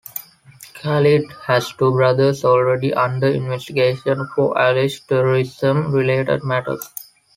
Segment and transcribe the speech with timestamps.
[0.73, 6.89] Khalid has two brothers already under investigation for alleged terrorism-related matters.